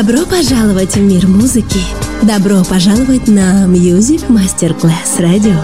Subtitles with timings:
[0.00, 1.80] Добро пожаловать в мир музыки.
[2.22, 5.56] Добро pожаловать на Music Masterclass Radio.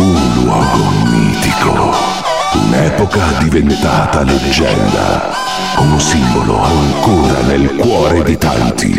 [0.00, 1.94] Un luogo mitico,
[2.54, 5.34] un'epoca diventata leggenda,
[5.76, 8.98] un simbolo ancora nel cuore di tanti.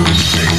[0.00, 0.57] music.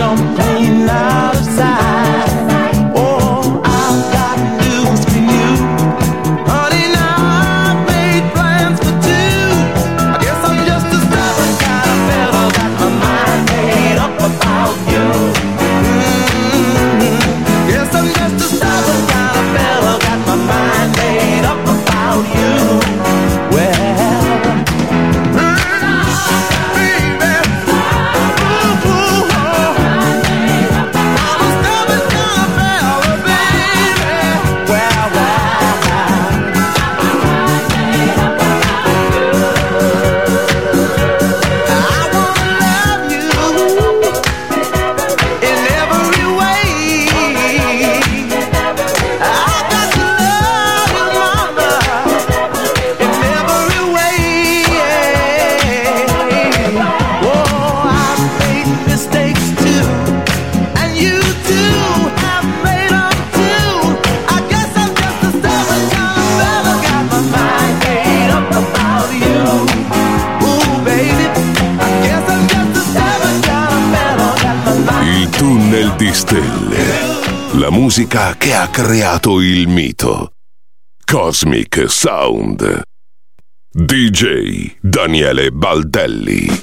[0.00, 0.59] champagne.
[78.70, 80.32] Creato il mito.
[81.04, 82.82] Cosmic Sound.
[83.72, 86.59] DJ Daniele Baldelli.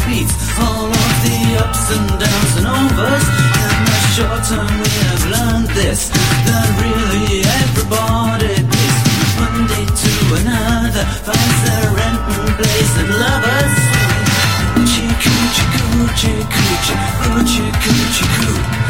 [0.00, 3.26] repeats all of the ups and downs and overs.
[3.60, 6.08] In the short term, we have learned this
[6.46, 8.54] that really everybody
[9.36, 13.74] from one day to another, finds their rent and place and lovers.
[14.74, 18.80] Coochie, coochie, coochie, coochie, coochie, coochie, coochie.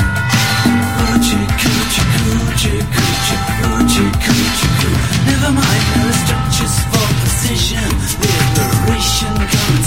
[1.01, 4.90] Coochie, coochie, coochie, coochie, coochie, coochie, coochie.
[5.27, 7.88] Never mind, no structures for precision,
[8.23, 9.80] liberation comes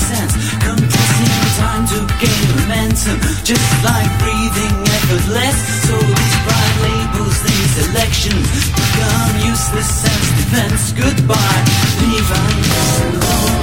[1.64, 3.18] time to gain momentum,
[3.50, 5.58] just like breathing effortless.
[5.88, 8.48] So these pride labels, these elections
[8.80, 10.84] become useless as defense.
[10.92, 11.64] Goodbye,
[12.02, 13.63] leave us alone.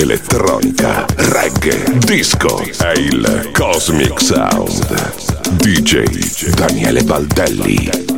[0.00, 5.56] elettronica, reggae, disco è il Cosmic Sound.
[5.56, 8.09] DJ Daniele Baldelli.